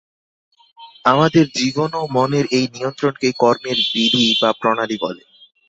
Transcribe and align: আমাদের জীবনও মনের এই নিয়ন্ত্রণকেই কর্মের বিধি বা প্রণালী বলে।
আমাদের 1.05 1.45
জীবনও 1.55 2.03
মনের 2.11 2.45
এই 2.51 2.65
নিয়ন্ত্রণকেই 2.75 3.33
কর্মের 3.33 3.79
বিধি 3.91 4.27
বা 4.41 4.49
প্রণালী 4.59 4.97
বলে। 5.01 5.23